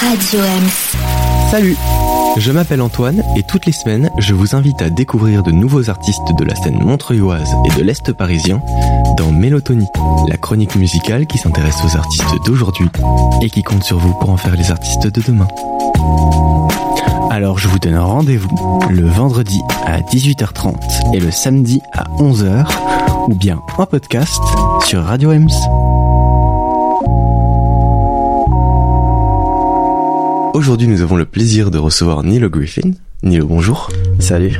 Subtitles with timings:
[0.00, 0.40] Radio.
[1.50, 1.76] Salut
[2.38, 6.32] Je m'appelle Antoine et toutes les semaines, je vous invite à découvrir de nouveaux artistes
[6.38, 8.62] de la scène montreuilloise et de l'Est parisien
[9.18, 9.88] dans Mélotonie,
[10.28, 12.86] la chronique musicale qui s'intéresse aux artistes d'aujourd'hui
[13.42, 15.48] et qui compte sur vous pour en faire les artistes de demain.
[17.30, 22.66] Alors je vous donne rendez-vous le vendredi à 18h30 et le samedi à 11h
[23.28, 24.40] ou bien en podcast
[24.86, 25.50] sur Radio Ems.
[30.54, 32.92] Aujourd'hui, nous avons le plaisir de recevoir Nilo Griffin.
[33.22, 33.88] Nilo, bonjour.
[34.18, 34.58] Salut.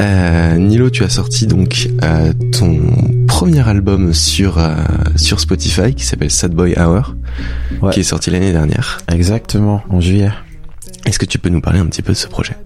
[0.00, 2.80] Euh, Nilo, tu as sorti donc euh, ton
[3.26, 4.76] premier album sur euh,
[5.16, 7.14] sur Spotify qui s'appelle Sad Boy Hour,
[7.82, 7.92] Ouais.
[7.92, 8.98] qui est sorti l'année dernière.
[9.12, 10.30] Exactement, en juillet.
[11.04, 12.56] Est-ce que tu peux nous parler un petit peu de ce projet?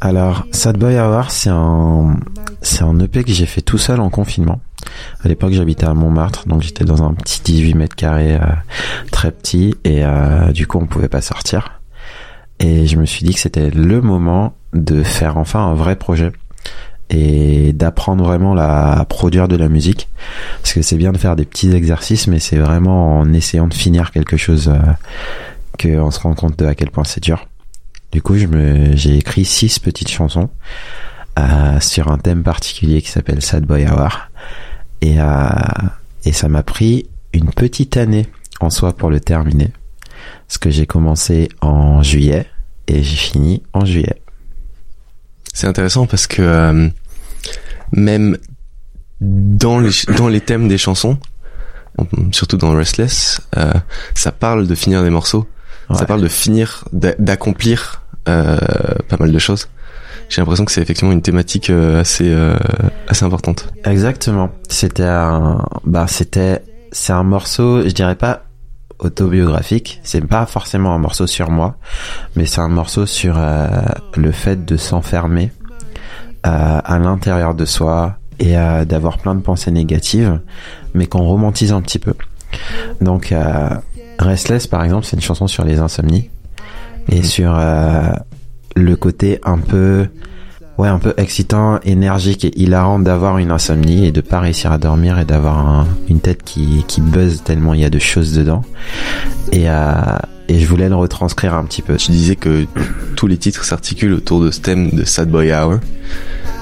[0.00, 2.16] Alors, Sad Boy Hour, c'est un,
[2.60, 4.60] c'est un EP que j'ai fait tout seul en confinement.
[5.24, 8.40] À l'époque, j'habitais à Montmartre, donc j'étais dans un petit 18 mètres carrés, euh,
[9.10, 11.80] très petit, et euh, du coup, on pouvait pas sortir.
[12.58, 16.32] Et je me suis dit que c'était le moment de faire enfin un vrai projet
[17.10, 20.08] et d'apprendre vraiment la- à produire de la musique.
[20.62, 23.74] Parce que c'est bien de faire des petits exercices, mais c'est vraiment en essayant de
[23.74, 24.92] finir quelque chose euh,
[25.80, 27.46] qu'on se rend compte de à quel point c'est dur.
[28.12, 30.48] Du coup, je me, j'ai écrit six petites chansons
[31.38, 34.28] euh, sur un thème particulier qui s'appelle Sad Boy Hour.
[35.02, 35.26] Et, euh,
[36.24, 38.26] et ça m'a pris une petite année
[38.60, 39.70] en soi pour le terminer.
[40.48, 42.46] Parce que j'ai commencé en juillet
[42.86, 44.22] et j'ai fini en juillet.
[45.52, 46.88] C'est intéressant parce que euh,
[47.92, 48.38] même
[49.20, 51.18] dans les dans les thèmes des chansons,
[52.32, 53.72] surtout dans Restless, euh,
[54.14, 55.46] ça parle de finir des morceaux.
[55.94, 58.56] Ça parle de finir, d'a- d'accomplir euh,
[59.08, 59.68] pas mal de choses.
[60.32, 62.56] J'ai l'impression que c'est effectivement une thématique euh, assez euh,
[63.06, 63.68] assez importante.
[63.84, 64.48] Exactement.
[64.70, 68.44] C'était un, bah, c'était, c'est un morceau, je dirais pas
[68.98, 70.00] autobiographique.
[70.04, 71.76] C'est pas forcément un morceau sur moi,
[72.34, 73.68] mais c'est un morceau sur euh,
[74.16, 75.52] le fait de s'enfermer
[76.46, 80.40] euh, à l'intérieur de soi et euh, d'avoir plein de pensées négatives,
[80.94, 82.14] mais qu'on romantise un petit peu.
[83.02, 83.68] Donc, euh,
[84.18, 86.30] Restless, par exemple, c'est une chanson sur les insomnies
[87.10, 87.22] et Mhm.
[87.22, 88.12] sur euh,
[88.76, 90.06] le côté un peu
[90.78, 94.78] ouais un peu excitant, énergique et hilarant d'avoir une insomnie et de pas réussir à
[94.78, 98.32] dormir et d'avoir un- une tête qui qui buzz tellement il y a de choses
[98.34, 98.62] dedans.
[99.52, 99.92] Et euh,
[100.48, 101.96] et je voulais le retranscrire un petit peu.
[101.96, 102.66] Tu disais que
[103.16, 105.78] tous les titres s'articulent autour de ce thème de Sad Boy Hour.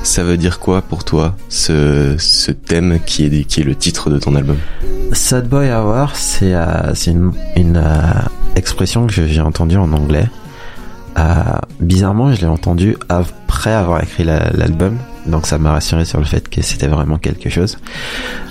[0.02, 4.10] Ça veut dire quoi pour toi ce ce thème qui est qui est le titre
[4.10, 4.56] de ton album?
[5.12, 8.12] Sad Boy Hour, c'est euh, c'est une, une euh,
[8.56, 10.26] expression que j'ai entendue en anglais.
[11.18, 11.34] Euh,
[11.80, 16.24] bizarrement, je l'ai entendue après avoir écrit la- l'album, donc ça m'a rassuré sur le
[16.24, 17.78] fait que c'était vraiment quelque chose.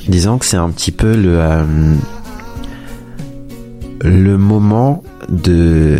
[0.07, 1.93] Disons que c'est un petit peu le euh,
[4.01, 5.99] le moment de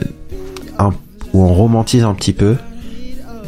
[1.32, 2.56] où on romantise un petit peu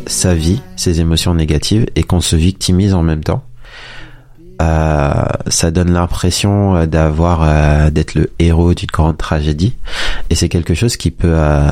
[0.05, 3.43] sa vie, ses émotions négatives, et qu'on se victimise en même temps.
[4.61, 9.73] Euh, ça donne l'impression euh, d'avoir d'être le héros d'une grande tragédie
[10.29, 11.67] et c'est quelque chose qui peut euh,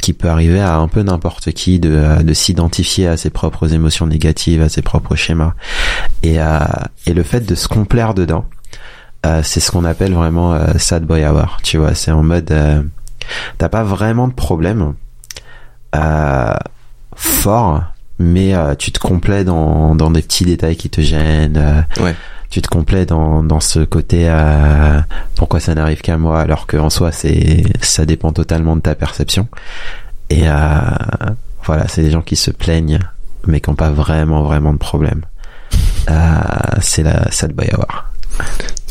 [0.00, 4.06] qui peut arriver à un peu n'importe qui de, de s'identifier à ses propres émotions
[4.06, 5.54] négatives à ses propres schémas
[6.22, 6.58] et euh,
[7.06, 8.44] et le fait de se complaire dedans
[9.26, 12.50] euh, c'est ce qu'on appelle vraiment euh, sad boy hour tu vois c'est en mode
[12.50, 12.82] euh,
[13.58, 14.94] t'as pas vraiment de problème
[15.94, 16.54] euh,
[17.14, 17.82] fort
[18.18, 21.86] mais euh, tu te complais dans, dans des petits détails qui te gênent.
[22.00, 22.16] Ouais.
[22.50, 25.00] Tu te complais dans, dans ce côté euh,
[25.36, 29.48] pourquoi ça n'arrive qu'à moi alors qu'en soi c'est ça dépend totalement de ta perception.
[30.30, 30.52] Et euh,
[31.64, 33.00] voilà, c'est des gens qui se plaignent
[33.46, 35.22] mais qui n'ont pas vraiment vraiment de problème.
[36.10, 36.14] Euh,
[36.80, 38.04] c'est la sad boy hour.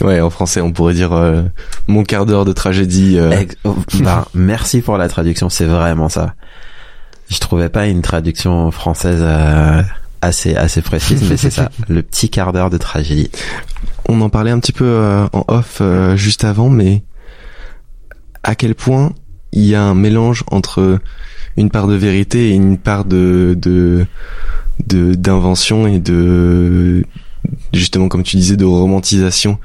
[0.01, 1.41] Ouais, en français, on pourrait dire euh,
[1.87, 3.17] mon quart d'heure de tragédie.
[3.17, 6.33] euh, oh, bah, merci pour la traduction, c'est vraiment ça.
[7.29, 9.81] Je trouvais pas une traduction française euh,
[10.21, 13.29] assez assez précise, mais c'est ça, le petit quart d'heure de tragédie.
[14.07, 17.03] On en parlait un petit peu euh, en off euh, juste avant, mais
[18.43, 19.13] à quel point
[19.51, 20.99] il y a un mélange entre
[21.57, 24.05] une part de vérité et une part de de
[24.85, 27.03] de d'invention et de
[27.73, 29.59] justement comme tu disais de romantisation.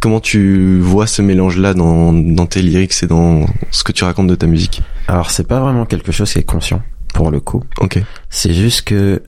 [0.00, 4.26] Comment tu vois ce mélange-là dans dans tes lyrics et dans ce que tu racontes
[4.26, 4.82] de ta musique?
[5.06, 6.82] Alors c'est pas vraiment quelque chose qui est conscient
[7.14, 7.62] pour le coup.
[7.78, 8.00] Ok.
[8.30, 9.22] C'est juste que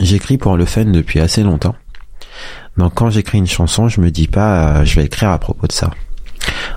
[0.00, 1.74] j'écris pour le fun depuis assez longtemps.
[2.76, 5.66] Donc quand j'écris une chanson, je me dis pas euh, je vais écrire à propos
[5.66, 5.90] de ça.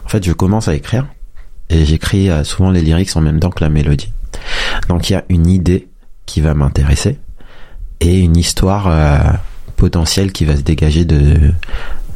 [0.05, 1.05] En fait, je commence à écrire
[1.69, 4.11] et j'écris euh, souvent les lyrics en même temps que la mélodie.
[4.89, 5.87] Donc il y a une idée
[6.25, 7.19] qui va m'intéresser
[7.99, 9.19] et une histoire euh,
[9.75, 11.53] potentielle qui va se dégager de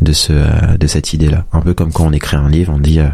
[0.02, 2.74] de ce euh, de cette idée là un peu comme quand on écrit un livre
[2.76, 3.08] on dit euh,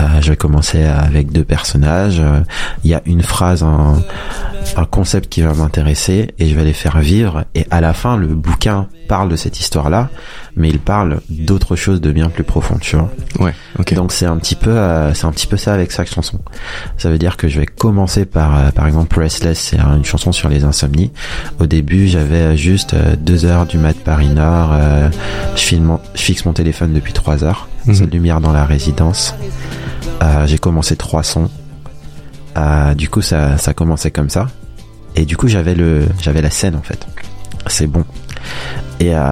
[0.00, 2.40] euh, je vais commencer avec deux personnages euh,
[2.84, 4.02] il y a une phrase un,
[4.76, 8.16] un concept qui va m'intéresser et je vais les faire vivre et à la fin
[8.16, 10.10] le bouquin parle de cette histoire là
[10.56, 13.94] mais il parle d'autre chose de bien plus profond tu vois Ouais, ok.
[13.94, 14.74] donc c'est un petit peu
[15.14, 16.40] c'est un petit peu ça avec chaque chanson.
[16.96, 20.48] Ça veut dire que je vais commencer par par exemple Restless, c'est une chanson sur
[20.48, 21.12] les insomnies.
[21.60, 24.74] Au début, j'avais juste deux heures du mat Paris Nord.
[25.54, 27.68] je, filme fixe mon téléphone depuis trois heures.
[27.86, 27.94] Mhm.
[27.94, 29.34] Seule lumière dans la résidence.
[30.22, 31.50] Euh, J'ai commencé trois sons.
[32.56, 34.46] Euh, du coup, ça ça commençait comme ça.
[35.14, 37.06] Et du coup, j'avais le j'avais la scène en fait.
[37.66, 38.04] C'est bon.
[39.00, 39.22] Et, euh,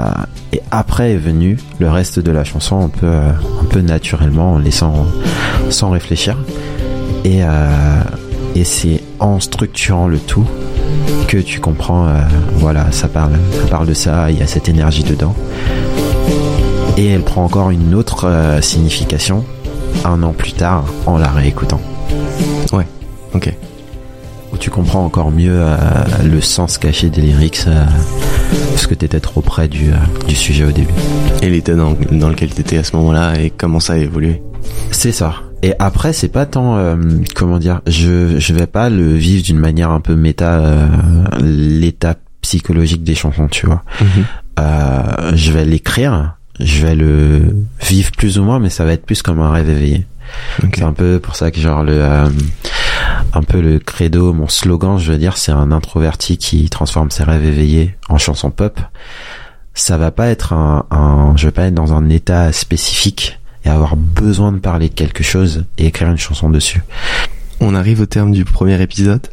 [0.52, 4.58] et après est venu le reste de la chanson un peu, un peu naturellement, en
[4.58, 5.06] laissant
[5.70, 6.36] sans réfléchir.
[7.24, 7.40] Et,
[8.54, 10.44] et c'est en structurant le tout
[11.28, 12.06] que tu comprends,
[12.56, 15.34] voilà, ça parle, ça parle de ça, il y a cette énergie dedans.
[16.96, 19.44] Et elle prend encore une autre euh, signification
[20.04, 21.80] un an plus tard en la réécoutant.
[23.34, 23.52] Ok.
[24.52, 25.76] Où tu comprends encore mieux euh,
[26.24, 27.84] le sens caché des lyrics euh,
[28.70, 29.90] parce que t'étais trop près du,
[30.28, 30.94] du sujet au début.
[31.42, 34.40] Et l'état dans, dans lequel t'étais à ce moment-là et comment ça a évolué.
[34.92, 35.34] C'est ça.
[35.64, 36.94] Et après, c'est pas tant, euh,
[37.34, 40.86] comment dire, je je vais pas le vivre d'une manière un peu méta, euh,
[41.40, 43.82] l'état psychologique des chansons, tu vois.
[44.60, 49.06] Euh, je vais l'écrire, je vais le vivre plus ou moins, mais ça va être
[49.06, 50.06] plus comme un rêve éveillé.
[50.62, 50.74] Ok.
[50.76, 52.28] C'est un peu pour ça que genre le euh,
[53.32, 57.24] un peu le credo, mon slogan, je veux dire, c'est un introverti qui transforme ses
[57.24, 58.80] rêves éveillés en chanson pop.
[59.74, 63.70] Ça va pas être un, un je vais pas être dans un état spécifique et
[63.70, 66.82] avoir besoin de parler de quelque chose et écrire une chanson dessus.
[67.60, 69.26] On arrive au terme du premier épisode.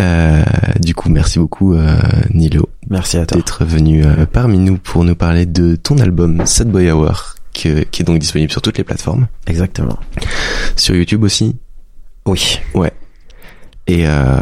[0.00, 0.44] Euh,
[0.80, 1.96] du coup, merci beaucoup euh,
[2.34, 3.36] Nilo Merci à toi.
[3.36, 7.82] d'être venu euh, parmi nous pour nous parler de ton album Sad Boy Hour, que-
[7.84, 9.98] qui est donc disponible sur toutes les plateformes, Exactement.
[10.76, 11.56] sur YouTube aussi.
[12.26, 12.58] Oui.
[13.86, 14.38] Et euh,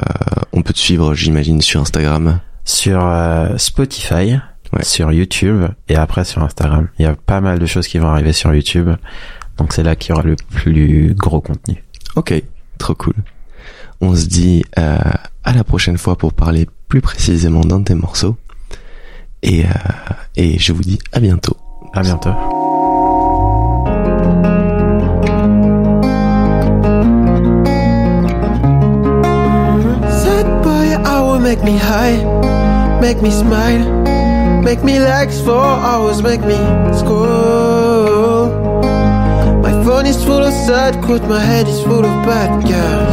[0.53, 2.41] on peut te suivre, j'imagine, sur Instagram.
[2.65, 4.39] Sur euh, Spotify,
[4.73, 4.83] Ouais.
[4.83, 6.89] sur YouTube et après sur Instagram.
[6.99, 8.89] Il y a pas mal de choses qui vont arriver sur YouTube.
[9.59, 11.85] Donc c'est là qu'il y aura le plus gros contenu.
[12.17, 12.35] Ok,
[12.79, 13.15] trop cool.
[14.01, 14.97] On se dit euh,
[15.45, 18.37] à la prochaine fois pour parler plus précisément d'un de tes morceaux.
[19.43, 19.69] Et, euh,
[20.37, 21.57] et je vous dis à bientôt.
[21.93, 22.33] À bientôt.
[30.23, 32.19] Sad boy, I will make me high,
[33.01, 33.85] make me smile,
[34.63, 36.57] make me lax for hours, make me
[36.99, 38.49] scroll.
[39.63, 43.04] My phone is full of sad quotes, my head is full of bad girls.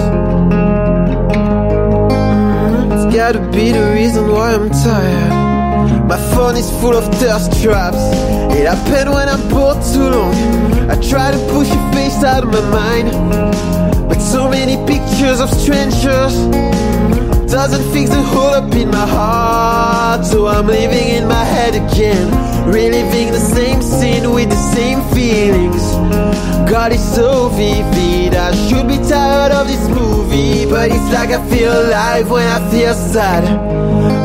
[3.31, 6.05] Gotta be the reason why I'm tired.
[6.05, 7.95] My phone is full of thirst traps.
[8.53, 10.35] It happened when I'm bored too long.
[10.91, 14.09] I try to push your face out of my mind.
[14.09, 16.35] But so many pictures of strangers
[17.51, 20.25] doesn't fix the hole up in my heart.
[20.25, 22.27] So I'm living in my head again,
[22.65, 25.83] reliving the same scene with the same feelings.
[26.71, 28.35] God is so vivid.
[28.35, 32.59] I should be tired of this movie, but it's like I feel alive when I
[32.71, 33.43] feel sad.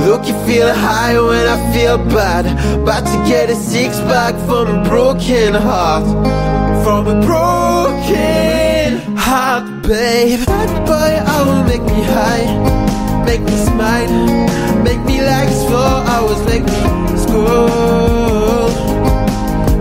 [0.07, 2.47] Look, you feel high when I feel bad.
[2.81, 6.05] About to get a six pack from a broken heart.
[6.85, 10.39] From a broken heart, babe.
[10.47, 12.77] That boy, I will make me high.
[13.27, 14.09] Make me smile.
[14.83, 16.41] Make me lax for hours.
[16.47, 18.71] Make me scroll.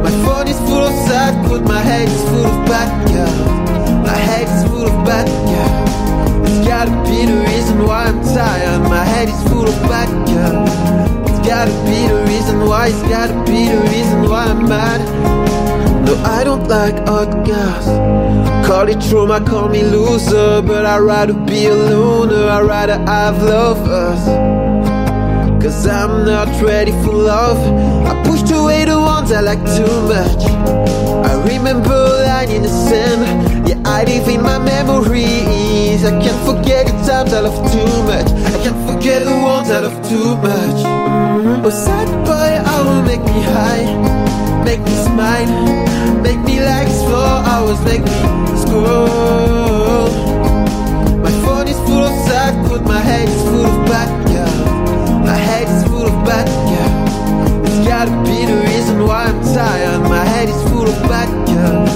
[0.04, 1.64] My phone is full of sad quote.
[1.64, 3.46] My head is full of bad girls.
[4.04, 6.50] My head is full of bad girls.
[6.50, 8.82] It's gotta be the reason why I'm tired.
[8.90, 10.70] My head is full of bad girls.
[11.30, 12.88] It's gotta be the reason why.
[12.88, 15.35] It's gotta be the reason why I'm mad.
[16.24, 17.88] I don't like hot girls.
[18.68, 22.50] Call it trauma, call me loser, but I'd rather be a loner.
[22.50, 24.24] I'd rather have lovers.
[25.62, 27.58] Cause I'm not ready for love.
[28.06, 30.46] I pushed away the ones I like too much.
[31.26, 31.96] I remember
[32.46, 33.68] line in the sand.
[33.68, 36.04] Yeah, I live in my memories.
[36.06, 38.30] I can't forget the times I love too much.
[38.54, 40.80] I can't forget the ones I love too much.
[41.66, 45.85] Oh, sad boy, I will make me high, make me smile,
[46.26, 48.18] make me lax for hours, make me
[48.58, 50.10] scroll.
[51.26, 55.22] My phone is full of sad quote, my head is full of bad girls.
[55.30, 57.68] My head is full of bad girls.
[57.68, 60.02] It's gotta be the reason why I'm tired.
[60.16, 61.94] My head is full of bad girls.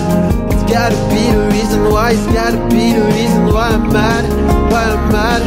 [0.54, 2.12] It's gotta be the reason why.
[2.12, 4.26] It's gotta be the reason why I'm mad.
[4.72, 5.42] Why I'm mad.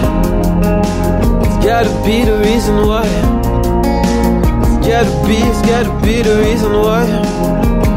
[1.46, 3.06] It's gotta be the reason why.
[4.66, 7.91] It's gotta be, it's gotta be the reason why.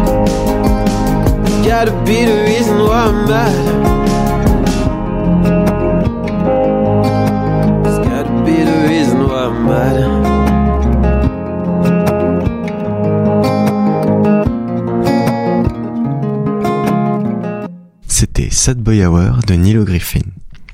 [18.07, 20.21] C'était Sad Boy Hour de Nilo Griffin.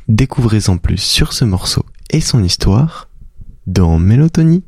[0.07, 3.09] Découvrez en plus sur ce morceau et son histoire
[3.65, 4.63] dans Mélotonie.